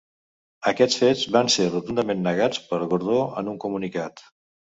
[0.69, 4.27] Aquests fets van ser rotundament negats per Gordó en un comunicat.